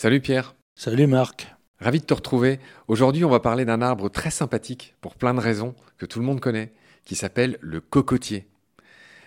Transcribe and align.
Salut 0.00 0.20
Pierre. 0.20 0.54
Salut 0.76 1.08
Marc. 1.08 1.56
Ravi 1.80 1.98
de 1.98 2.04
te 2.04 2.14
retrouver. 2.14 2.60
Aujourd'hui, 2.86 3.24
on 3.24 3.30
va 3.30 3.40
parler 3.40 3.64
d'un 3.64 3.82
arbre 3.82 4.08
très 4.08 4.30
sympathique, 4.30 4.94
pour 5.00 5.16
plein 5.16 5.34
de 5.34 5.40
raisons, 5.40 5.74
que 5.96 6.06
tout 6.06 6.20
le 6.20 6.24
monde 6.24 6.38
connaît, 6.38 6.70
qui 7.04 7.16
s'appelle 7.16 7.58
le 7.60 7.80
cocotier. 7.80 8.46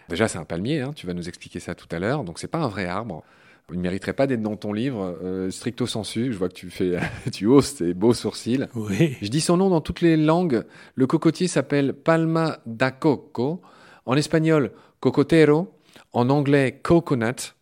Déjà, 0.08 0.30
c'est 0.30 0.38
un 0.38 0.46
palmier, 0.46 0.80
hein, 0.80 0.94
tu 0.96 1.06
vas 1.08 1.14
nous 1.14 1.28
expliquer 1.28 1.60
ça 1.60 1.76
tout 1.76 1.90
à 1.92 2.00
l'heure, 2.00 2.24
donc 2.24 2.40
c'est 2.40 2.48
pas 2.48 2.60
un 2.60 2.70
vrai 2.70 2.86
arbre. 2.86 3.22
Il 3.70 3.80
ne 3.80 3.82
mériterait 3.82 4.14
pas 4.14 4.28
d'être 4.28 4.42
dans 4.42 4.56
ton 4.56 4.72
livre, 4.72 5.20
euh, 5.22 5.52
stricto 5.52 5.88
sensu. 5.88 6.32
Je 6.32 6.38
vois 6.38 6.48
que 6.48 6.54
tu 6.54 6.70
fais, 6.70 6.98
tu 7.34 7.48
hausses 7.48 7.76
tes 7.76 7.94
beaux 7.94 8.14
sourcils. 8.14 8.66
Oui. 8.74 9.18
Je 9.22 9.28
dis 9.28 9.42
son 9.42 9.58
nom 9.58 9.68
dans 9.68 9.82
toutes 9.82 10.00
les 10.00 10.16
langues. 10.16 10.64
Le 10.96 11.06
cocotier 11.06 11.50
s'appelle 11.50 11.92
Palma 11.92 12.60
da 12.66 12.92
Coco. 12.92 13.62
En 14.06 14.16
espagnol, 14.16 14.72
cocotero. 15.02 15.78
En 16.14 16.30
anglais, 16.30 16.80
coconut. 16.82 17.56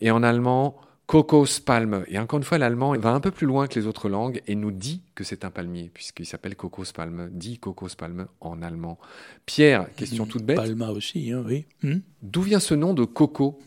Et 0.00 0.12
en 0.12 0.22
allemand, 0.22 0.76
Palme. 1.06 2.04
Et 2.08 2.18
encore 2.18 2.38
une 2.38 2.44
fois, 2.44 2.58
l'allemand 2.58 2.96
va 2.96 3.10
un 3.10 3.20
peu 3.20 3.30
plus 3.30 3.46
loin 3.46 3.66
que 3.66 3.78
les 3.78 3.86
autres 3.86 4.08
langues 4.08 4.42
et 4.46 4.54
nous 4.54 4.70
dit 4.70 5.02
que 5.14 5.22
c'est 5.22 5.44
un 5.44 5.50
palmier, 5.50 5.90
puisqu'il 5.92 6.26
s'appelle 6.26 6.56
Palme. 6.94 7.30
dit 7.32 7.60
Palme 7.96 8.26
en 8.40 8.62
allemand. 8.62 8.98
Pierre, 9.46 9.86
question 9.94 10.26
toute 10.26 10.44
bête. 10.44 10.56
Palma 10.56 10.90
aussi, 10.90 11.32
hein, 11.32 11.44
oui. 11.46 11.66
Hmm. 11.82 11.98
D'où 12.22 12.42
vient 12.42 12.60
ce 12.60 12.74
nom 12.74 12.94
de 12.94 13.04
coco? 13.04 13.58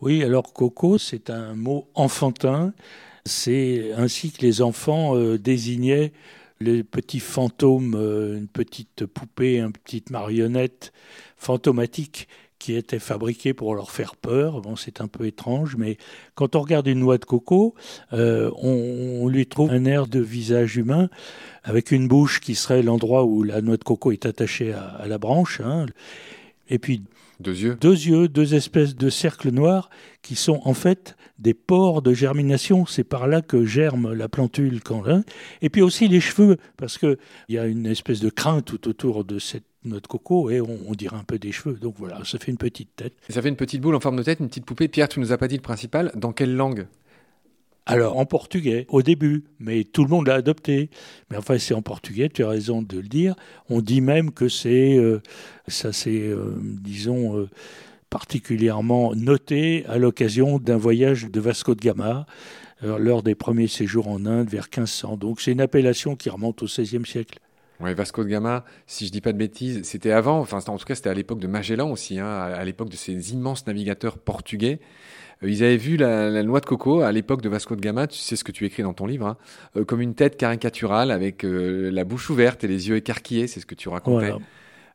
Oui, 0.00 0.22
alors 0.22 0.52
coco, 0.52 0.96
c'est 0.96 1.28
un 1.28 1.54
mot 1.54 1.88
enfantin. 1.94 2.72
C'est 3.26 3.92
ainsi 3.96 4.32
que 4.32 4.42
les 4.42 4.62
enfants 4.62 5.14
euh, 5.16 5.38
désignaient 5.38 6.12
les 6.60 6.82
petits 6.82 7.20
fantômes, 7.20 7.94
euh, 7.94 8.38
une 8.38 8.48
petite 8.48 9.06
poupée, 9.06 9.58
une 9.58 9.72
petite 9.72 10.10
marionnette 10.10 10.92
fantomatique 11.36 12.28
qui 12.60 12.76
était 12.76 13.00
fabriqué 13.00 13.54
pour 13.54 13.74
leur 13.74 13.90
faire 13.90 14.14
peur. 14.14 14.60
Bon, 14.60 14.76
c'est 14.76 15.00
un 15.00 15.08
peu 15.08 15.26
étrange, 15.26 15.74
mais 15.76 15.96
quand 16.36 16.54
on 16.54 16.60
regarde 16.60 16.86
une 16.86 17.00
noix 17.00 17.18
de 17.18 17.24
coco, 17.24 17.74
euh, 18.12 18.50
on, 18.58 19.26
lui 19.26 19.46
trouve 19.46 19.70
un 19.70 19.84
air 19.86 20.06
de 20.06 20.20
visage 20.20 20.76
humain, 20.76 21.08
avec 21.64 21.90
une 21.90 22.06
bouche 22.06 22.38
qui 22.40 22.54
serait 22.54 22.82
l'endroit 22.82 23.24
où 23.24 23.42
la 23.42 23.62
noix 23.62 23.78
de 23.78 23.84
coco 23.84 24.12
est 24.12 24.26
attachée 24.26 24.72
à, 24.72 25.06
la 25.08 25.18
branche, 25.18 25.60
hein. 25.60 25.86
et 26.68 26.78
puis 26.78 27.02
deux 27.40 27.56
yeux. 27.56 27.78
Deux 27.80 27.94
yeux, 27.94 28.28
deux 28.28 28.54
espèces 28.54 28.94
de 28.94 29.08
cercles 29.08 29.50
noirs 29.50 29.88
qui 30.20 30.36
sont 30.36 30.60
en 30.66 30.74
fait 30.74 31.16
des 31.38 31.54
pores 31.54 32.02
de 32.02 32.12
germination. 32.12 32.84
C'est 32.84 33.04
par 33.04 33.26
là 33.26 33.40
que 33.40 33.64
germe 33.64 34.12
la 34.12 34.28
plantule. 34.28 34.82
Quand, 34.82 35.08
hein. 35.08 35.24
Et 35.62 35.70
puis 35.70 35.80
aussi 35.80 36.06
les 36.06 36.20
cheveux, 36.20 36.58
parce 36.76 36.98
qu'il 36.98 37.16
y 37.48 37.56
a 37.56 37.64
une 37.64 37.86
espèce 37.86 38.20
de 38.20 38.28
crainte 38.28 38.66
tout 38.66 38.88
autour 38.88 39.24
de 39.24 39.38
cette 39.38 39.64
notre 39.84 40.08
coco 40.08 40.50
et 40.50 40.60
on, 40.60 40.92
dirait 40.92 41.16
un 41.16 41.24
peu 41.24 41.38
des 41.38 41.52
cheveux. 41.52 41.76
Donc 41.76 41.94
voilà, 41.98 42.20
ça 42.24 42.38
fait 42.38 42.50
une 42.50 42.58
petite 42.58 42.94
tête. 42.96 43.14
ça 43.28 43.40
fait 43.40 43.48
une 43.48 43.56
petite 43.56 43.80
boule 43.80 43.94
en 43.94 44.00
forme 44.00 44.16
de 44.16 44.22
tête, 44.22 44.40
une 44.40 44.48
petite 44.48 44.66
poupée. 44.66 44.88
Pierre, 44.88 45.08
tu 45.08 45.20
nous 45.20 45.32
as 45.32 45.38
pas 45.38 45.48
dit 45.48 45.56
le 45.56 45.62
principal. 45.62 46.12
Dans 46.14 46.32
quelle 46.32 46.54
langue? 46.54 46.86
Alors, 47.86 48.18
en 48.18 48.26
portugais, 48.26 48.86
au 48.88 49.02
début, 49.02 49.44
mais 49.58 49.84
tout 49.84 50.04
le 50.04 50.10
monde 50.10 50.28
l'a 50.28 50.34
adopté. 50.34 50.90
Mais 51.30 51.36
enfin, 51.36 51.58
c'est 51.58 51.74
en 51.74 51.82
portugais, 51.82 52.28
tu 52.28 52.44
as 52.44 52.48
raison 52.48 52.82
de 52.82 52.98
le 52.98 53.08
dire. 53.08 53.34
On 53.68 53.80
dit 53.80 54.00
même 54.00 54.30
que 54.30 54.48
c'est, 54.48 54.96
euh, 54.96 55.20
ça 55.66 55.92
c'est, 55.92 56.20
euh, 56.20 56.54
disons, 56.62 57.36
euh, 57.36 57.48
particulièrement 58.10 59.14
noté 59.16 59.84
à 59.86 59.98
l'occasion 59.98 60.58
d'un 60.58 60.76
voyage 60.76 61.30
de 61.30 61.40
Vasco 61.40 61.74
de 61.74 61.80
Gama, 61.80 62.26
lors 62.82 63.22
des 63.22 63.34
premiers 63.34 63.66
séjours 63.66 64.08
en 64.08 64.24
Inde 64.24 64.48
vers 64.48 64.64
1500. 64.64 65.16
Donc, 65.16 65.40
c'est 65.40 65.52
une 65.52 65.60
appellation 65.60 66.16
qui 66.16 66.30
remonte 66.30 66.62
au 66.62 66.66
XVIe 66.66 67.04
siècle. 67.04 67.38
Ouais, 67.80 67.94
Vasco 67.94 68.22
de 68.24 68.28
Gama, 68.28 68.64
si 68.86 69.06
je 69.06 69.12
dis 69.12 69.22
pas 69.22 69.32
de 69.32 69.38
bêtises, 69.38 69.80
c'était 69.84 70.12
avant, 70.12 70.38
enfin 70.40 70.58
en 70.66 70.76
tout 70.76 70.84
cas 70.84 70.94
c'était 70.94 71.08
à 71.08 71.14
l'époque 71.14 71.38
de 71.38 71.46
Magellan 71.46 71.90
aussi, 71.90 72.18
hein, 72.18 72.28
à, 72.28 72.62
l'époque 72.64 72.90
de 72.90 72.96
ces 72.96 73.32
immenses 73.32 73.66
navigateurs 73.66 74.18
portugais. 74.18 74.80
Euh, 75.42 75.48
ils 75.48 75.62
avaient 75.62 75.78
vu 75.78 75.96
la, 75.96 76.42
noix 76.42 76.60
de 76.60 76.66
coco 76.66 77.00
à 77.00 77.10
l'époque 77.10 77.40
de 77.40 77.48
Vasco 77.48 77.76
de 77.76 77.80
Gama, 77.80 78.06
tu 78.06 78.18
sais 78.18 78.36
ce 78.36 78.44
que 78.44 78.52
tu 78.52 78.66
écris 78.66 78.82
dans 78.82 78.92
ton 78.92 79.06
livre, 79.06 79.26
hein, 79.26 79.36
euh, 79.76 79.84
comme 79.84 80.02
une 80.02 80.14
tête 80.14 80.36
caricaturale 80.36 81.10
avec 81.10 81.42
euh, 81.42 81.90
la 81.90 82.04
bouche 82.04 82.28
ouverte 82.28 82.64
et 82.64 82.68
les 82.68 82.90
yeux 82.90 82.96
écarquillés, 82.96 83.46
c'est 83.46 83.60
ce 83.60 83.66
que 83.66 83.74
tu 83.74 83.88
racontais. 83.88 84.34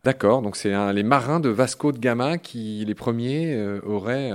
D'accord, 0.03 0.43
donc 0.43 0.55
c'est 0.55 0.71
les 0.93 1.01
marins 1.01 1.39
de 1.39 1.49
Vasco 1.49 1.91
de 1.91 1.97
Gama 1.97 2.37
qui, 2.37 2.85
les 2.85 2.93
premiers, 2.93 3.59
auraient 3.83 4.29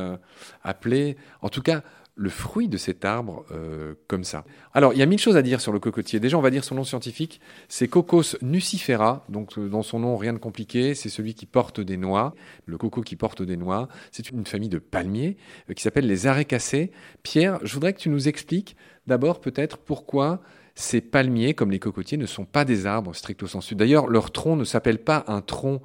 appelé, 0.65 1.17
en 1.43 1.49
tout 1.49 1.63
cas, 1.63 1.85
le 2.21 2.29
fruit 2.29 2.69
de 2.69 2.77
cet 2.77 3.05
arbre 3.05 3.45
euh, 3.51 3.95
comme 4.07 4.25
ça. 4.25 4.45
Alors, 4.75 4.93
il 4.93 4.99
y 4.99 5.03
a 5.03 5.07
mille 5.07 5.19
choses 5.19 5.37
à 5.37 5.43
dire 5.43 5.61
sur 5.61 5.73
le 5.73 5.79
cocotier. 5.79 6.21
Déjà, 6.21 6.37
on 6.37 6.43
va 6.43 6.51
dire 6.51 6.65
son 6.65 6.75
nom 6.75 6.85
scientifique. 6.85 7.41
C'est 7.69 7.89
Cocos 7.89 8.37
nucifera. 8.43 9.25
Donc, 9.29 9.57
euh, 9.57 9.69
dans 9.69 9.83
son 9.83 10.01
nom, 10.01 10.17
rien 10.17 10.33
de 10.33 10.39
compliqué. 10.39 10.95
C'est 10.95 11.09
celui 11.09 11.35
qui 11.35 11.47
porte 11.47 11.81
des 11.81 11.97
noix. 11.97 12.35
Le 12.67 12.77
coco 12.77 13.01
qui 13.03 13.17
porte 13.17 13.43
des 13.43 13.57
noix. 13.57 13.89
C'est 14.11 14.31
une 14.31 14.47
famille 14.47 14.69
de 14.69 14.79
palmiers 14.79 15.37
euh, 15.71 15.75
qui 15.75 15.83
s'appelle 15.83 16.07
les 16.07 16.27
arrêcacées. 16.27 16.91
Pierre, 17.23 17.59
je 17.63 17.73
voudrais 17.75 17.95
que 17.95 18.01
tu 18.01 18.11
nous 18.11 18.29
expliques 18.29 18.77
d'abord 19.07 19.41
peut-être 19.41 19.79
pourquoi 19.79 20.43
ces 20.75 21.01
palmiers, 21.01 21.55
comme 21.55 21.71
les 21.71 21.79
cocotiers, 21.79 22.19
ne 22.19 22.27
sont 22.27 22.45
pas 22.45 22.65
des 22.65 22.87
arbres 22.87 23.15
stricto 23.15 23.47
sensu. 23.47 23.75
D'ailleurs, 23.75 24.07
leur 24.09 24.31
tronc 24.31 24.57
ne 24.57 24.65
s'appelle 24.65 24.99
pas 24.99 25.25
un 25.27 25.41
tronc 25.41 25.83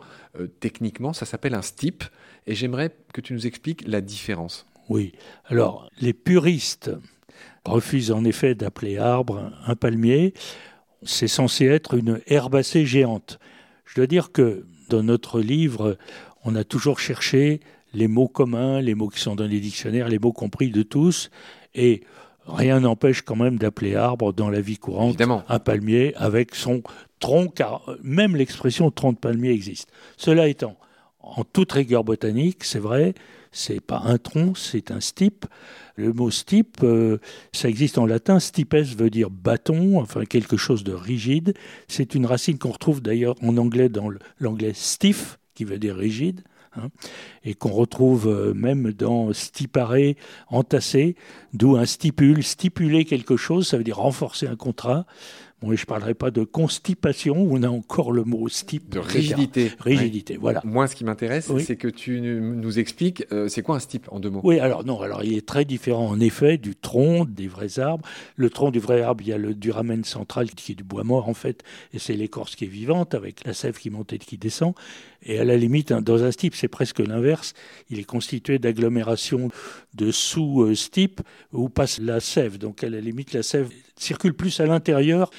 techniquement, 0.59 1.11
ça 1.11 1.25
s'appelle 1.25 1.55
un 1.55 1.61
stipe. 1.61 2.03
Et 2.45 2.55
j'aimerais 2.55 2.95
que 3.13 3.19
tu 3.19 3.33
nous 3.33 3.47
expliques 3.47 3.85
la 3.87 3.99
différence. 3.99 4.65
Oui. 4.89 5.13
Alors, 5.45 5.89
les 5.99 6.13
puristes 6.13 6.91
refusent 7.63 8.11
en 8.11 8.23
effet 8.23 8.55
d'appeler 8.55 8.97
arbre 8.97 9.51
un 9.65 9.75
palmier. 9.75 10.33
C'est 11.03 11.27
censé 11.27 11.65
être 11.65 11.95
une 11.95 12.21
herbacée 12.27 12.85
géante. 12.85 13.39
Je 13.85 13.95
dois 13.95 14.07
dire 14.07 14.31
que 14.31 14.65
dans 14.89 15.03
notre 15.03 15.39
livre, 15.39 15.97
on 16.43 16.55
a 16.55 16.63
toujours 16.63 16.99
cherché 16.99 17.59
les 17.93 18.07
mots 18.07 18.27
communs, 18.27 18.81
les 18.81 18.93
mots 18.93 19.09
qui 19.09 19.19
sont 19.19 19.35
dans 19.35 19.47
les 19.47 19.59
dictionnaires, 19.59 20.09
les 20.09 20.19
mots 20.19 20.33
compris 20.33 20.69
de 20.69 20.83
tous. 20.83 21.29
Et 21.73 22.03
rien 22.45 22.81
n'empêche 22.81 23.21
quand 23.21 23.35
même 23.35 23.57
d'appeler 23.57 23.95
arbre 23.95 24.33
dans 24.33 24.49
la 24.49 24.61
vie 24.61 24.77
courante 24.77 25.19
un 25.47 25.59
palmier 25.59 26.13
avec 26.15 26.53
son 26.55 26.83
tronc, 27.19 27.47
car 27.47 27.81
même 28.03 28.35
l'expression 28.35 28.91
tronc 28.91 29.13
de 29.13 29.17
palmier 29.17 29.51
existe. 29.51 29.91
Cela 30.17 30.47
étant, 30.47 30.77
en 31.25 31.43
toute 31.43 31.71
rigueur 31.71 32.03
botanique, 32.03 32.63
c'est 32.63 32.79
vrai, 32.79 33.13
c'est 33.51 33.79
pas 33.79 34.01
un 34.05 34.17
tronc, 34.17 34.53
c'est 34.55 34.91
un 34.91 34.99
stipe. 34.99 35.45
Le 35.95 36.13
mot 36.13 36.29
stipe, 36.29 36.77
euh, 36.83 37.19
ça 37.53 37.69
existe 37.69 37.97
en 37.97 38.05
latin. 38.05 38.39
Stipes 38.39 38.75
veut 38.75 39.09
dire 39.09 39.29
bâton, 39.29 39.99
enfin 39.99 40.25
quelque 40.25 40.57
chose 40.57 40.83
de 40.83 40.93
rigide. 40.93 41.53
C'est 41.87 42.15
une 42.15 42.25
racine 42.25 42.57
qu'on 42.57 42.71
retrouve 42.71 43.01
d'ailleurs 43.01 43.35
en 43.41 43.57
anglais 43.57 43.89
dans 43.89 44.09
l'anglais 44.39 44.73
stiff, 44.73 45.39
qui 45.53 45.63
veut 45.63 45.79
dire 45.79 45.95
rigide. 45.95 46.41
Hein, 46.77 46.89
et 47.45 47.53
qu'on 47.53 47.71
retrouve 47.71 48.27
euh, 48.27 48.53
même 48.53 48.91
dans 48.91 49.31
stiparé, 49.31 50.17
entassé, 50.49 51.15
d'où 51.53 51.77
un 51.77 51.85
stipule, 51.85 52.43
stipuler 52.43 53.05
quelque 53.05 53.37
chose, 53.37 53.65
ça 53.65 53.77
veut 53.77 53.85
dire 53.85 53.97
renforcer 53.97 54.47
un 54.47 54.57
contrat. 54.57 55.05
Bon, 55.61 55.73
je 55.73 55.81
ne 55.81 55.85
parlerai 55.85 56.13
pas 56.13 56.31
de 56.31 56.43
constipation, 56.43 57.41
où 57.41 57.57
on 57.57 57.63
a 57.63 57.69
encore 57.69 58.11
le 58.11 58.25
mot 58.25 58.49
stip. 58.49 58.89
De 58.89 58.99
rigidité. 58.99 59.71
Rigidité, 59.79 60.35
voilà. 60.35 60.61
Moi, 60.65 60.87
ce 60.87 60.95
qui 60.95 61.05
m'intéresse, 61.05 61.49
c'est 61.59 61.77
que 61.77 61.87
tu 61.87 62.19
nous 62.19 62.77
expliques, 62.77 63.25
euh, 63.31 63.47
c'est 63.47 63.61
quoi 63.61 63.77
un 63.77 63.79
stip 63.79 64.07
en 64.11 64.19
deux 64.19 64.29
mots? 64.29 64.41
Oui, 64.43 64.59
alors 64.59 64.85
non, 64.85 64.99
alors 65.01 65.23
il 65.23 65.37
est 65.37 65.45
très 65.45 65.63
différent 65.63 66.09
en 66.09 66.19
effet 66.19 66.57
du 66.57 66.75
tronc 66.75 67.25
des 67.25 67.47
vrais 67.47 67.79
arbres. 67.79 68.05
Le 68.35 68.49
tronc 68.49 68.71
du 68.71 68.79
vrai 68.79 69.01
arbre, 69.01 69.23
il 69.23 69.29
y 69.29 69.33
a 69.33 69.37
le 69.37 69.53
duramen 69.53 70.03
central 70.03 70.51
qui 70.51 70.73
est 70.73 70.75
du 70.75 70.83
bois 70.83 71.05
mort 71.05 71.29
en 71.29 71.33
fait, 71.33 71.63
et 71.93 71.99
c'est 71.99 72.13
l'écorce 72.13 72.55
qui 72.55 72.65
est 72.65 72.69
vivante 72.69 73.15
avec 73.15 73.45
la 73.45 73.53
sève 73.53 73.77
qui 73.77 73.89
monte 73.89 74.11
et 74.11 74.17
qui 74.17 74.37
descend. 74.37 74.73
Et 75.23 75.39
à 75.39 75.45
la 75.45 75.57
limite, 75.57 75.91
hein, 75.91 76.01
dans 76.01 76.23
un 76.23 76.31
stip, 76.31 76.53
c'est 76.53 76.67
presque 76.67 76.99
l'inverse. 76.99 77.53
Il 77.89 77.99
est 77.99 78.03
constitué 78.03 78.59
d'agglomérations 78.59 79.49
de 79.95 80.11
sous-stipes 80.11 81.21
où 81.51 81.69
passe 81.69 81.99
la 81.99 82.19
sève. 82.19 82.59
Donc 82.59 82.83
à 82.83 82.89
la 82.89 82.99
limite, 82.99 83.33
la 83.33 83.41
sève 83.41 83.69
circule 83.97 84.33
plus 84.33 84.59
à 84.59 84.65
l'intérieur 84.65 85.31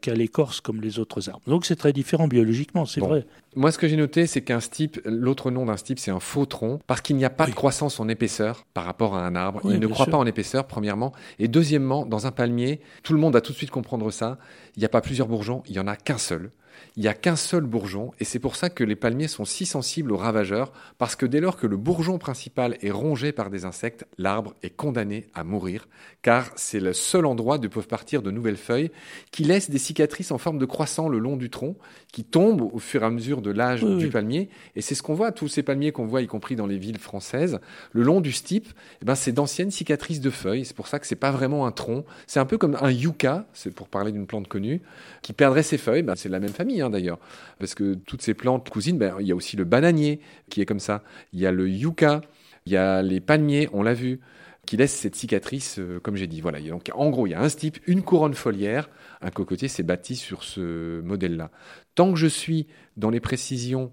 qu'à 0.00 0.14
l'écorce 0.14 0.60
comme 0.60 0.80
les 0.80 0.98
autres 0.98 1.28
arbres. 1.28 1.42
Donc 1.46 1.66
c'est 1.66 1.76
très 1.76 1.92
différent 1.92 2.28
biologiquement, 2.28 2.86
c'est 2.86 3.00
vrai. 3.00 3.26
Moi, 3.56 3.72
ce 3.72 3.78
que 3.78 3.88
j'ai 3.88 3.96
noté, 3.96 4.26
c'est 4.26 4.42
qu'un 4.42 4.60
stipe, 4.60 5.00
l'autre 5.04 5.50
nom 5.50 5.66
d'un 5.66 5.76
stipe, 5.76 5.98
c'est 5.98 6.10
un 6.10 6.20
faux 6.20 6.46
tronc, 6.46 6.80
parce 6.86 7.00
qu'il 7.00 7.16
n'y 7.16 7.24
a 7.24 7.30
pas 7.30 7.46
de 7.46 7.54
croissance 7.54 7.98
en 7.98 8.08
épaisseur 8.08 8.64
par 8.74 8.84
rapport 8.84 9.16
à 9.16 9.26
un 9.26 9.34
arbre. 9.34 9.60
il 9.64 9.80
ne 9.80 9.86
croît 9.86 10.06
pas 10.06 10.16
en 10.16 10.26
épaisseur, 10.26 10.66
premièrement. 10.66 11.12
Et 11.38 11.48
deuxièmement, 11.48 12.06
dans 12.06 12.26
un 12.26 12.30
palmier, 12.30 12.80
tout 13.02 13.14
le 13.14 13.18
monde 13.18 13.34
a 13.34 13.40
tout 13.40 13.52
de 13.52 13.56
suite 13.56 13.70
comprendre 13.70 14.10
ça. 14.10 14.38
Il 14.76 14.80
n'y 14.80 14.86
a 14.86 14.88
pas 14.88 15.00
plusieurs 15.00 15.28
bourgeons, 15.28 15.62
il 15.66 15.72
n'y 15.72 15.80
en 15.80 15.88
a 15.88 15.96
qu'un 15.96 16.18
seul 16.18 16.50
il 16.96 17.02
n'y 17.02 17.08
a 17.08 17.14
qu'un 17.14 17.36
seul 17.36 17.64
bourgeon, 17.64 18.12
et 18.18 18.24
c'est 18.24 18.38
pour 18.38 18.56
ça 18.56 18.70
que 18.70 18.84
les 18.84 18.96
palmiers 18.96 19.28
sont 19.28 19.44
si 19.44 19.66
sensibles 19.66 20.12
aux 20.12 20.16
ravageurs, 20.16 20.72
parce 20.98 21.16
que 21.16 21.26
dès 21.26 21.40
lors 21.40 21.56
que 21.56 21.66
le 21.66 21.76
bourgeon 21.76 22.18
principal 22.18 22.76
est 22.82 22.90
rongé 22.90 23.32
par 23.32 23.50
des 23.50 23.64
insectes, 23.64 24.06
l'arbre 24.18 24.54
est 24.62 24.74
condamné 24.74 25.26
à 25.34 25.44
mourir, 25.44 25.88
car 26.22 26.50
c'est 26.56 26.80
le 26.80 26.92
seul 26.92 27.26
endroit 27.26 27.58
d'où 27.58 27.68
peuvent 27.68 27.86
partir 27.86 28.22
de 28.22 28.30
nouvelles 28.30 28.56
feuilles, 28.56 28.90
qui 29.30 29.44
laissent 29.44 29.70
des 29.70 29.78
cicatrices 29.88 30.30
en 30.30 30.38
forme 30.38 30.58
de 30.58 30.64
croissant 30.64 31.08
le 31.08 31.18
long 31.18 31.36
du 31.36 31.50
tronc, 31.50 31.76
qui 32.12 32.24
tombent 32.24 32.62
au 32.72 32.78
fur 32.78 33.02
et 33.02 33.06
à 33.06 33.10
mesure 33.10 33.42
de 33.42 33.50
l'âge 33.50 33.82
du 33.84 34.08
palmier, 34.08 34.48
et 34.76 34.80
c'est 34.80 34.94
ce 34.94 35.02
qu'on 35.02 35.14
voit, 35.14 35.32
tous 35.32 35.48
ces 35.48 35.62
palmiers 35.62 35.92
qu'on 35.92 36.06
voit, 36.06 36.22
y 36.22 36.26
compris 36.26 36.56
dans 36.56 36.66
les 36.66 36.78
villes 36.78 36.98
françaises, 36.98 37.58
le 37.92 38.02
long 38.02 38.20
du 38.20 38.32
stipe, 38.32 38.68
eh 39.02 39.04
ben, 39.04 39.14
c'est 39.14 39.32
d'anciennes 39.32 39.70
cicatrices 39.70 40.20
de 40.20 40.30
feuilles, 40.30 40.64
c'est 40.64 40.76
pour 40.76 40.88
ça 40.88 40.98
que 40.98 41.06
c'est 41.06 41.16
pas 41.16 41.30
vraiment 41.30 41.66
un 41.66 41.72
tronc, 41.72 42.04
c'est 42.26 42.40
un 42.40 42.46
peu 42.46 42.58
comme 42.58 42.76
un 42.80 42.90
yucca, 42.90 43.46
c'est 43.52 43.74
pour 43.74 43.88
parler 43.88 44.12
d'une 44.12 44.26
plante 44.26 44.48
connue, 44.48 44.80
qui 45.22 45.32
perdrait 45.32 45.62
ses 45.62 45.78
feuilles, 45.78 46.02
ben, 46.02 46.14
c'est 46.16 46.28
la 46.28 46.40
même 46.40 46.52
famille, 46.52 46.80
hein, 46.80 46.90
d'ailleurs. 46.90 47.18
Parce 47.58 47.74
que 47.74 47.94
toutes 47.94 48.22
ces 48.22 48.34
plantes 48.34 48.68
cousines, 48.70 48.98
ben, 48.98 49.14
il 49.20 49.26
y 49.26 49.32
a 49.32 49.34
aussi 49.34 49.56
le 49.56 49.64
bananier 49.64 50.20
qui 50.50 50.60
est 50.60 50.66
comme 50.66 50.80
ça. 50.80 51.02
Il 51.32 51.40
y 51.40 51.46
a 51.46 51.52
le 51.52 51.68
yucca, 51.68 52.20
il 52.66 52.72
y 52.72 52.76
a 52.76 53.02
les 53.02 53.20
palmiers, 53.20 53.68
on 53.72 53.82
l'a 53.82 53.94
vu. 53.94 54.20
Qui 54.68 54.76
laisse 54.76 54.94
cette 54.94 55.16
cicatrice, 55.16 55.78
euh, 55.78 55.98
comme 56.00 56.16
j'ai 56.16 56.26
dit. 56.26 56.40
Voilà. 56.40 56.60
Donc, 56.60 56.90
en 56.94 57.08
gros, 57.08 57.26
il 57.26 57.30
y 57.30 57.34
a 57.34 57.40
un 57.40 57.48
stipe, 57.48 57.78
une 57.86 58.02
couronne 58.02 58.34
foliaire. 58.34 58.90
Un 59.22 59.30
cocotier 59.30 59.68
s'est 59.68 59.82
bâti 59.82 60.14
sur 60.14 60.42
ce 60.42 61.00
modèle-là. 61.00 61.50
Tant 61.94 62.12
que 62.12 62.18
je 62.18 62.26
suis 62.26 62.66
dans 62.96 63.10
les 63.10 63.20
précisions 63.20 63.90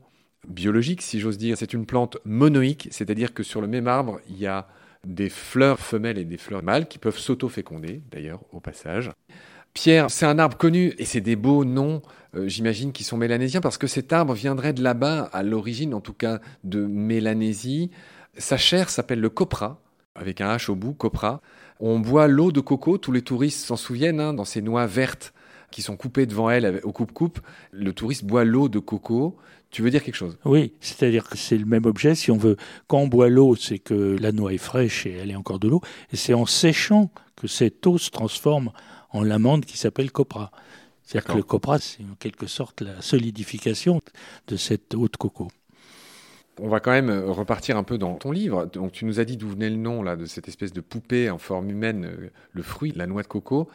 biologiques, 0.47 1.01
si 1.01 1.19
j'ose 1.19 1.37
dire, 1.37 1.57
c'est 1.57 1.73
une 1.73 1.85
plante 1.85 2.17
monoïque, 2.25 2.89
c'est-à-dire 2.91 3.33
que 3.33 3.41
sur 3.41 3.61
le 3.61 3.67
même 3.67 3.87
arbre, 3.87 4.19
il 4.29 4.37
y 4.37 4.47
a 4.47 4.67
des 5.05 5.29
fleurs 5.29 5.79
femelles 5.79 6.17
et 6.17 6.25
des 6.25 6.37
fleurs 6.37 6.61
mâles 6.61 6.87
qui 6.87 6.97
peuvent 6.97 7.17
s'auto-féconder, 7.17 8.01
d'ailleurs, 8.11 8.41
au 8.51 8.59
passage. 8.59 9.11
Pierre, 9.73 10.09
c'est 10.09 10.25
un 10.25 10.39
arbre 10.39 10.57
connu 10.57 10.93
et 10.97 11.05
c'est 11.05 11.21
des 11.21 11.35
beaux 11.35 11.63
noms, 11.63 12.01
euh, 12.35 12.47
j'imagine, 12.47 12.91
qui 12.91 13.03
sont 13.03 13.17
mélanésiens 13.17 13.61
parce 13.61 13.77
que 13.77 13.87
cet 13.87 14.13
arbre 14.13 14.33
viendrait 14.33 14.73
de 14.73 14.83
là-bas, 14.83 15.29
à 15.31 15.41
l'origine 15.41 15.93
en 15.93 16.01
tout 16.01 16.13
cas 16.13 16.39
de 16.63 16.85
Mélanésie. 16.85 17.91
Sa 18.37 18.57
chair 18.57 18.89
s'appelle 18.89 19.19
le 19.19 19.29
copra, 19.29 19.81
avec 20.15 20.41
un 20.41 20.55
H 20.55 20.71
au 20.71 20.75
bout, 20.75 20.93
copra. 20.93 21.41
On 21.79 21.99
boit 21.99 22.27
l'eau 22.27 22.51
de 22.51 22.61
coco, 22.61 22.97
tous 22.97 23.11
les 23.11 23.21
touristes 23.21 23.65
s'en 23.65 23.75
souviennent, 23.75 24.19
hein, 24.19 24.33
dans 24.33 24.45
ces 24.45 24.61
noix 24.61 24.87
vertes 24.87 25.33
qui 25.71 25.81
sont 25.81 25.97
coupées 25.97 26.25
devant 26.25 26.49
elle 26.49 26.79
au 26.83 26.93
coupe-coupe. 26.93 27.39
Le 27.71 27.91
touriste 27.91 28.23
boit 28.23 28.45
l'eau 28.45 28.69
de 28.69 28.79
coco. 28.79 29.35
Tu 29.71 29.81
veux 29.81 29.89
dire 29.89 30.03
quelque 30.03 30.15
chose? 30.15 30.37
Oui, 30.45 30.71
c'est-à-dire 30.79 31.27
que 31.27 31.37
c'est 31.37 31.57
le 31.57 31.65
même 31.65 31.85
objet. 31.85 32.15
Si 32.15 32.31
on 32.31 32.37
veut, 32.37 32.55
quand 32.87 32.99
on 32.99 33.07
boit 33.07 33.27
l'eau, 33.27 33.55
c'est 33.57 33.79
que 33.79 34.15
la 34.17 34.31
noix 34.31 34.53
est 34.53 34.57
fraîche 34.57 35.05
et 35.05 35.11
elle 35.11 35.31
est 35.31 35.35
encore 35.35 35.59
de 35.59 35.67
l'eau. 35.67 35.81
Et 36.13 36.15
c'est 36.15 36.33
en 36.33 36.45
séchant 36.45 37.11
que 37.35 37.47
cette 37.47 37.85
eau 37.85 37.97
se 37.97 38.09
transforme 38.09 38.71
en 39.09 39.21
l'amande 39.21 39.65
qui 39.65 39.77
s'appelle 39.77 40.11
copra. 40.11 40.51
C'est-à-dire 41.03 41.33
que 41.33 41.37
le 41.37 41.43
copra, 41.43 41.77
c'est 41.79 42.03
en 42.03 42.15
quelque 42.17 42.47
sorte 42.47 42.81
la 42.81 43.01
solidification 43.01 44.01
de 44.47 44.55
cette 44.55 44.95
eau 44.95 45.09
de 45.09 45.17
coco. 45.17 45.49
On 46.59 46.69
va 46.69 46.79
quand 46.79 46.91
même 46.91 47.09
euh, 47.09 47.31
repartir 47.31 47.77
un 47.77 47.83
peu 47.83 47.97
dans 47.97 48.15
ton 48.15 48.31
livre. 48.31 48.65
Donc, 48.65 48.91
tu 48.91 49.05
nous 49.05 49.19
as 49.19 49.25
dit 49.25 49.37
d'où 49.37 49.49
venait 49.49 49.69
le 49.69 49.75
nom 49.75 50.03
là, 50.03 50.15
de 50.15 50.25
cette 50.25 50.47
espèce 50.47 50.73
de 50.73 50.81
poupée 50.81 51.29
en 51.29 51.37
forme 51.37 51.69
humaine, 51.69 52.05
euh, 52.05 52.29
le 52.53 52.61
fruit, 52.63 52.93
la 52.95 53.07
noix 53.07 53.23
de 53.23 53.27
coco. 53.27 53.67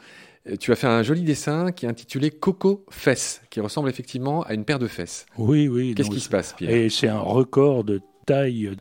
Euh, 0.48 0.56
tu 0.56 0.72
as 0.72 0.76
fait 0.76 0.86
un 0.86 1.02
joli 1.02 1.22
dessin 1.22 1.72
qui 1.72 1.86
est 1.86 1.88
intitulé 1.88 2.30
Coco 2.30 2.84
Fesses, 2.90 3.42
qui 3.50 3.60
ressemble 3.60 3.88
effectivement 3.88 4.42
à 4.42 4.54
une 4.54 4.64
paire 4.64 4.78
de 4.78 4.86
fesses. 4.86 5.26
Oui, 5.36 5.68
oui. 5.68 5.94
Qu'est-ce 5.94 6.10
qui 6.10 6.20
se 6.20 6.28
passe, 6.28 6.54
Pierre? 6.54 6.70
Et 6.70 6.88
c'est 6.88 7.08
un 7.08 7.20
record 7.20 7.84
de 7.84 8.00
taille 8.26 8.76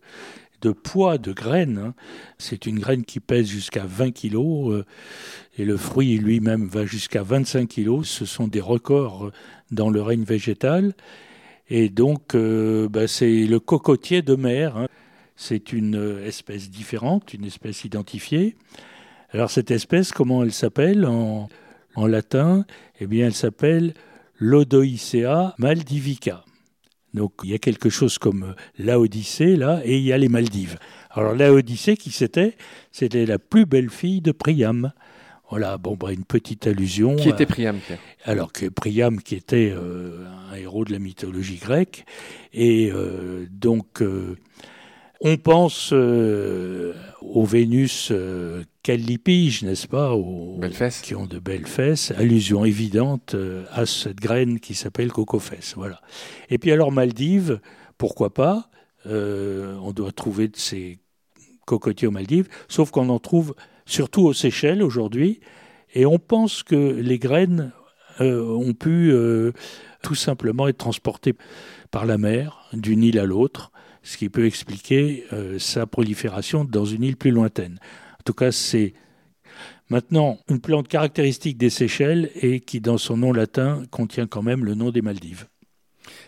de 0.61 0.71
poids 0.71 1.17
de 1.17 1.31
graine. 1.31 1.77
Hein. 1.77 1.93
C'est 2.37 2.65
une 2.65 2.79
graine 2.79 3.03
qui 3.03 3.19
pèse 3.19 3.47
jusqu'à 3.47 3.85
20 3.85 4.11
kg 4.11 4.35
euh, 4.35 4.85
et 5.57 5.65
le 5.65 5.77
fruit 5.77 6.17
lui-même 6.17 6.67
va 6.67 6.85
jusqu'à 6.85 7.23
25 7.23 7.67
kg. 7.67 8.03
Ce 8.03 8.25
sont 8.25 8.47
des 8.47 8.61
records 8.61 9.31
dans 9.71 9.89
le 9.89 10.01
règne 10.01 10.23
végétal. 10.23 10.93
Et 11.69 11.89
donc, 11.89 12.36
euh, 12.36 12.89
bah, 12.89 13.07
c'est 13.07 13.45
le 13.45 13.60
cocotier 13.60 14.21
de 14.21 14.36
mer. 14.36 14.77
Hein. 14.77 14.88
C'est 15.36 15.71
une 15.71 16.19
espèce 16.25 16.69
différente, 16.69 17.33
une 17.33 17.45
espèce 17.45 17.86
identifiée. 17.86 18.56
Alors 19.31 19.51
cette 19.51 19.71
espèce, 19.71 20.12
comment 20.12 20.44
elle 20.44 20.51
s'appelle 20.51 21.06
en, 21.06 21.48
latin? 21.95 22.66
Eh 23.00 23.07
bien, 23.07 23.27
elle 23.27 23.33
s'appelle 23.33 23.94
Lodoicea 24.39 25.54
maldivica. 25.57 26.44
Donc 27.13 27.33
il 27.44 27.51
y 27.51 27.54
a 27.54 27.57
quelque 27.57 27.89
chose 27.89 28.18
comme 28.18 28.56
l'Odyssée 28.77 29.56
là, 29.56 29.81
et 29.83 29.98
il 29.98 30.04
y 30.04 30.13
a 30.13 30.18
les 30.18 30.30
Maldives. 30.30 30.77
Alors 31.12 31.33
l'Odyssée, 31.33 31.98
qui 31.98 32.12
c'était 32.12 32.56
C'était 32.92 33.25
la 33.25 33.39
plus 33.39 33.66
belle 33.66 33.89
fille 33.89 34.21
de 34.21 34.31
Priam. 34.31 34.92
Voilà, 35.49 35.77
bon, 35.77 35.95
bah, 35.95 36.11
une 36.11 36.25
petite 36.25 36.67
allusion. 36.67 37.15
Qui 37.15 37.29
était 37.29 37.45
Priam, 37.45 37.77
Pierre 37.79 37.99
Alors 38.23 38.53
que 38.53 38.67
Priam, 38.67 39.19
qui 39.21 39.35
était 39.35 39.73
euh, 39.75 40.25
un 40.51 40.55
héros 40.55 40.85
de 40.85 40.91
la 40.91 40.99
mythologie 40.99 41.57
grecque, 41.57 42.05
et 42.53 42.91
euh, 42.91 43.47
donc 43.51 44.01
euh, 44.01 44.37
on 45.21 45.37
pense 45.37 45.91
aux 45.91 47.45
Vénus 47.45 48.09
euh, 48.11 48.63
n'est-ce 48.87 49.87
pas 49.87 50.13
aux, 50.13 50.59
Qui 51.03 51.13
ont 51.15 51.25
de 51.25 51.37
belles 51.37 51.67
fesses. 51.67 52.11
Allusion 52.17 52.65
évidente 52.65 53.35
à 53.71 53.85
cette 53.85 54.19
graine 54.19 54.59
qui 54.59 54.73
s'appelle 54.73 55.11
cocofesse. 55.11 55.73
Voilà. 55.75 56.01
Et 56.49 56.57
puis 56.57 56.71
alors 56.71 56.91
Maldives, 56.91 57.59
pourquoi 57.99 58.33
pas 58.33 58.69
On 59.05 59.91
doit 59.93 60.11
trouver 60.11 60.47
de 60.47 60.57
ces 60.57 60.97
cocotiers 61.65 62.07
aux 62.07 62.11
Maldives, 62.11 62.47
sauf 62.67 62.89
qu'on 62.89 63.09
en 63.09 63.19
trouve 63.19 63.53
surtout 63.89 64.21
aux 64.21 64.33
Seychelles 64.33 64.83
aujourd'hui. 64.83 65.39
Et 65.94 66.06
on 66.06 66.19
pense 66.19 66.63
que 66.63 66.75
les 66.75 67.19
graines 67.19 67.71
ont 68.19 68.74
pu 68.74 69.13
tout 70.03 70.15
simplement 70.15 70.68
être 70.68 70.77
transportées 70.77 71.36
par 71.89 72.06
la 72.06 72.18
mer 72.18 72.69
d'une 72.74 73.01
île 73.01 73.18
à 73.18 73.25
l'autre 73.25 73.71
ce 74.03 74.18
qui 74.18 74.30
peut 74.30 74.45
expliquer 74.45 75.25
euh, 75.33 75.59
sa 75.59 75.86
prolifération 75.86 76.65
dans 76.65 76.86
une 76.86 77.03
île 77.03 77.18
plus 77.18 77.31
lointaine. 77.31 77.80
En 78.13 78.24
tout 78.25 78.33
cas, 78.33 78.51
c'est 78.51 78.94
maintenant 79.89 80.39
une 80.50 80.59
plante 80.59 80.88
caractéristique 80.88 81.57
des 81.57 81.69
Seychelles 81.69 82.31
et 82.35 82.59
qui, 82.59 82.81
dans 82.81 82.97
son 82.97 83.18
nom 83.18 83.33
latin, 83.33 83.83
contient 83.92 84.27
quand 84.27 84.42
même 84.42 84.65
le 84.65 84.75
nom 84.75 84.92
des 84.92 85.01
Maldives. 85.01 85.47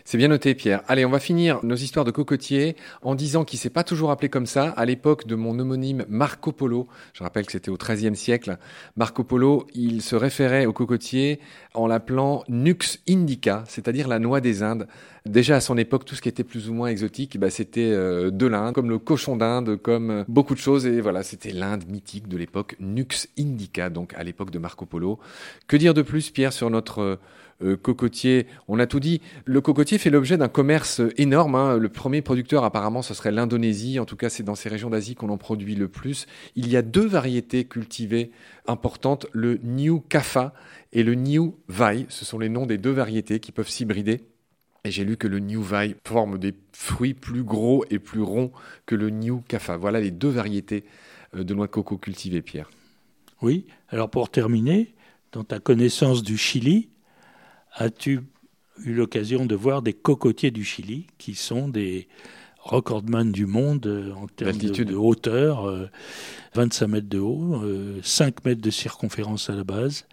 C'est 0.04 0.18
bien 0.18 0.28
noté, 0.28 0.54
Pierre. 0.54 0.82
Allez, 0.88 1.04
on 1.04 1.10
va 1.10 1.20
finir 1.20 1.60
nos 1.62 1.76
histoires 1.76 2.04
de 2.04 2.10
cocotiers 2.10 2.76
en 3.02 3.14
disant 3.14 3.44
qu'il 3.44 3.58
s'est 3.58 3.70
pas 3.70 3.84
toujours 3.84 4.10
appelé 4.10 4.28
comme 4.28 4.46
ça. 4.46 4.70
À 4.70 4.84
l'époque 4.84 5.26
de 5.26 5.36
mon 5.36 5.58
homonyme 5.58 6.04
Marco 6.08 6.50
Polo, 6.50 6.88
je 7.12 7.22
rappelle 7.22 7.46
que 7.46 7.52
c'était 7.52 7.70
au 7.70 7.76
XIIIe 7.76 8.16
siècle, 8.16 8.58
Marco 8.96 9.22
Polo, 9.22 9.66
il 9.74 10.02
se 10.02 10.16
référait 10.16 10.66
au 10.66 10.72
cocotier 10.72 11.38
en 11.74 11.86
l'appelant 11.86 12.42
Nux 12.48 12.98
indica, 13.08 13.64
c'est-à-dire 13.68 14.08
la 14.08 14.18
noix 14.18 14.40
des 14.40 14.62
Indes. 14.62 14.88
Déjà 15.24 15.56
à 15.56 15.60
son 15.60 15.78
époque, 15.78 16.04
tout 16.04 16.16
ce 16.16 16.20
qui 16.20 16.28
était 16.28 16.42
plus 16.42 16.68
ou 16.68 16.74
moins 16.74 16.88
exotique, 16.88 17.38
bah, 17.38 17.48
c'était 17.48 17.92
euh, 17.92 18.32
de 18.32 18.46
l'Inde, 18.46 18.74
comme 18.74 18.90
le 18.90 18.98
cochon 18.98 19.36
d'Inde, 19.36 19.76
comme 19.76 20.10
euh, 20.10 20.24
beaucoup 20.26 20.54
de 20.54 20.58
choses. 20.58 20.84
Et 20.84 21.00
voilà, 21.00 21.22
c'était 21.22 21.52
l'Inde 21.52 21.84
mythique 21.86 22.26
de 22.26 22.36
l'époque, 22.36 22.74
Nux 22.80 23.28
indica, 23.38 23.88
donc 23.88 24.14
à 24.14 24.24
l'époque 24.24 24.50
de 24.50 24.58
Marco 24.58 24.84
Polo. 24.84 25.20
Que 25.68 25.76
dire 25.76 25.94
de 25.94 26.02
plus, 26.02 26.30
Pierre, 26.30 26.52
sur 26.52 26.70
notre 26.70 27.20
euh, 27.62 27.76
cocotier, 27.76 28.46
on 28.68 28.78
a 28.78 28.86
tout 28.86 29.00
dit. 29.00 29.20
Le 29.44 29.60
cocotier 29.60 29.98
fait 29.98 30.10
l'objet 30.10 30.36
d'un 30.36 30.48
commerce 30.48 31.00
énorme. 31.16 31.54
Hein. 31.54 31.76
Le 31.78 31.88
premier 31.88 32.22
producteur, 32.22 32.64
apparemment, 32.64 33.02
ce 33.02 33.14
serait 33.14 33.32
l'Indonésie. 33.32 33.98
En 33.98 34.04
tout 34.04 34.16
cas, 34.16 34.28
c'est 34.28 34.42
dans 34.42 34.54
ces 34.54 34.68
régions 34.68 34.90
d'Asie 34.90 35.14
qu'on 35.14 35.28
en 35.28 35.38
produit 35.38 35.74
le 35.74 35.88
plus. 35.88 36.26
Il 36.56 36.68
y 36.68 36.76
a 36.76 36.82
deux 36.82 37.06
variétés 37.06 37.64
cultivées 37.64 38.30
importantes, 38.66 39.26
le 39.32 39.58
New 39.62 40.00
Kafa 40.00 40.54
et 40.92 41.02
le 41.02 41.14
New 41.14 41.56
Vai. 41.68 42.06
Ce 42.08 42.24
sont 42.24 42.38
les 42.38 42.48
noms 42.48 42.66
des 42.66 42.78
deux 42.78 42.90
variétés 42.90 43.40
qui 43.40 43.52
peuvent 43.52 43.68
s'hybrider. 43.68 44.22
Et 44.84 44.90
j'ai 44.90 45.04
lu 45.04 45.16
que 45.16 45.28
le 45.28 45.38
New 45.38 45.62
Vai 45.62 45.94
forme 46.04 46.38
des 46.38 46.54
fruits 46.72 47.14
plus 47.14 47.44
gros 47.44 47.84
et 47.90 48.00
plus 48.00 48.22
ronds 48.22 48.50
que 48.84 48.96
le 48.96 49.10
New 49.10 49.42
Kafa. 49.46 49.76
Voilà 49.76 50.00
les 50.00 50.10
deux 50.10 50.28
variétés 50.28 50.84
euh, 51.36 51.44
de 51.44 51.54
noix 51.54 51.66
de 51.66 51.72
coco 51.72 51.98
cultivées, 51.98 52.42
Pierre. 52.42 52.70
Oui, 53.42 53.66
alors 53.88 54.10
pour 54.10 54.30
terminer, 54.30 54.94
dans 55.32 55.44
ta 55.44 55.58
connaissance 55.58 56.22
du 56.22 56.36
Chili, 56.36 56.88
as-tu 57.74 58.20
eu 58.84 58.94
l'occasion 58.94 59.46
de 59.46 59.54
voir 59.54 59.82
des 59.82 59.92
cocotiers 59.92 60.50
du 60.50 60.64
Chili 60.64 61.06
qui 61.18 61.34
sont 61.34 61.68
des 61.68 62.08
recordman 62.62 63.32
du 63.32 63.46
monde 63.46 63.86
euh, 63.86 64.12
en 64.12 64.26
termes 64.26 64.56
de, 64.56 64.94
hauteur, 64.94 65.88
25 66.54 66.84
euh, 66.84 66.88
mètres 66.88 67.08
de 67.08 67.18
haut, 67.18 67.60
5 68.02 68.26
euh, 68.26 68.48
mètres 68.48 68.62
de 68.62 68.70
circonférence 68.70 69.50
à 69.50 69.54
la 69.54 69.64
base, 69.64 70.06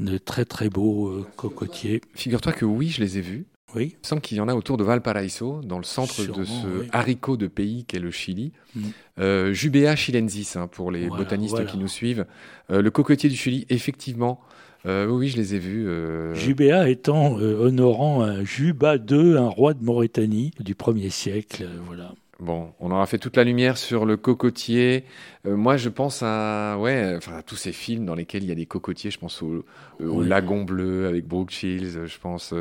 de 0.00 0.18
très 0.18 0.44
très 0.44 0.68
beaux 0.68 1.24
cocotiers. 1.36 2.00
Figure-toi 2.14 2.52
que 2.52 2.64
oui, 2.64 2.88
je 2.88 3.00
les 3.00 3.18
ai 3.18 3.20
vus. 3.20 3.46
Oui. 3.74 3.96
Il 4.02 4.06
semble 4.06 4.20
qu'il 4.20 4.36
y 4.36 4.40
en 4.40 4.48
a 4.48 4.54
autour 4.54 4.76
de 4.76 4.84
Valparaiso, 4.84 5.62
dans 5.62 5.78
le 5.78 5.84
centre 5.84 6.22
de 6.26 6.44
ce 6.44 6.86
haricot 6.92 7.38
de 7.38 7.46
pays 7.46 7.86
qu'est 7.86 8.00
le 8.00 8.10
Chili. 8.10 8.52
Mm. 8.74 9.52
Jubea 9.52 9.96
chilensis, 9.96 10.56
hein, 10.56 10.66
pour 10.66 10.90
les 10.90 11.08
botanistes 11.08 11.64
qui 11.66 11.78
nous 11.78 11.88
suivent. 11.88 12.26
le 12.68 12.90
cocotier 12.90 13.30
du 13.30 13.36
Chili, 13.36 13.64
effectivement, 13.70 14.40
euh, 14.86 15.06
oui, 15.06 15.28
je 15.28 15.36
les 15.36 15.54
ai 15.54 15.58
vus. 15.58 15.88
Euh... 15.88 16.34
Jubéa 16.34 16.88
étant 16.88 17.38
euh, 17.38 17.54
honorant 17.54 18.22
un 18.22 18.44
Juba 18.44 18.96
II, 18.96 19.36
un 19.36 19.48
roi 19.48 19.74
de 19.74 19.84
Mauritanie 19.84 20.50
du 20.58 20.74
1er 20.74 21.10
siècle. 21.10 21.64
Euh, 21.64 21.78
voilà. 21.86 22.12
Bon, 22.42 22.72
on 22.80 22.90
aura 22.90 23.06
fait 23.06 23.18
toute 23.18 23.36
la 23.36 23.44
lumière 23.44 23.78
sur 23.78 24.04
le 24.04 24.16
cocotier. 24.16 25.04
moi, 25.44 25.76
je 25.76 25.88
pense 25.88 26.24
à, 26.24 26.76
ouais, 26.76 27.14
enfin, 27.16 27.36
à 27.36 27.42
tous 27.42 27.54
ces 27.54 27.70
films 27.70 28.04
dans 28.04 28.16
lesquels 28.16 28.42
il 28.42 28.48
y 28.48 28.52
a 28.52 28.56
des 28.56 28.66
cocotiers. 28.66 29.12
Je 29.12 29.18
pense 29.20 29.42
au, 29.42 29.64
au 30.00 30.22
Lagon 30.22 30.64
Bleu 30.64 31.06
avec 31.06 31.24
Brooke 31.24 31.52
Shields. 31.52 32.04
Je 32.04 32.18
pense 32.18 32.52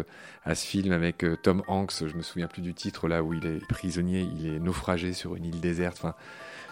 à 0.46 0.54
ce 0.54 0.68
film 0.68 0.92
avec 0.92 1.26
Tom 1.42 1.64
Hanks. 1.68 2.06
Je 2.06 2.16
me 2.16 2.22
souviens 2.22 2.48
plus 2.48 2.62
du 2.62 2.76
titre 2.76 3.08
là 3.08 3.24
où 3.24 3.34
il 3.34 3.44
est 3.48 3.66
prisonnier, 3.68 4.28
il 4.38 4.54
est 4.54 4.60
naufragé 4.60 5.14
sur 5.14 5.36
une 5.36 5.46
île 5.46 5.60
déserte. 5.60 5.98
Enfin, 5.98 6.14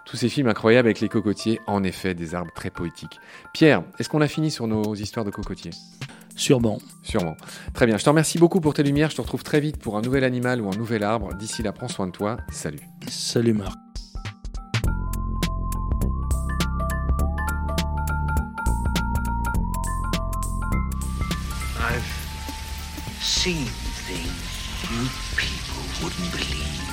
tous 0.06 0.16
ces 0.16 0.30
films 0.30 0.48
incroyables 0.48 0.88
avec 0.88 1.00
les 1.00 1.10
cocotiers, 1.10 1.60
en 1.66 1.84
effet, 1.84 2.14
des 2.14 2.36
arbres 2.36 2.54
très 2.54 2.70
poétiques. 2.70 3.20
Pierre, 3.54 3.82
est-ce 3.98 4.10
qu'on 4.10 4.22
a 4.22 4.28
fini 4.28 4.52
sur 4.52 4.68
nos 4.68 4.94
histoires 4.94 5.26
de 5.26 5.32
cocotiers? 5.32 5.72
Sûrement. 6.40 6.80
Sûrement. 7.04 7.36
Très 7.74 7.86
bien. 7.86 7.98
Je 7.98 8.04
te 8.06 8.10
remercie 8.10 8.38
beaucoup 8.38 8.62
pour 8.62 8.74
tes 8.74 8.82
lumières. 8.82 9.10
Je 9.10 9.18
te 9.18 9.22
retrouve 9.22 9.44
très 9.44 9.60
vite 9.60 9.78
pour 9.78 9.98
un 9.98 10.02
nouvel 10.02 10.24
animal 10.24 10.62
ou 10.62 10.70
un 10.70 10.78
nouvel 10.78 11.04
arbre. 11.04 11.34
D'ici 11.36 11.64
là, 11.64 11.74
prends 11.74 11.90
soin 11.90 12.08
de 12.08 12.12
toi. 12.12 12.38
Salut. 12.50 12.80
Salut 13.10 13.54
Marc. 13.54 13.78
I've 21.78 22.04
seen 23.22 23.66
things 24.08 24.32
you 24.90 25.10
people 25.36 25.84
wouldn't 26.02 26.32
believe. 26.32 26.89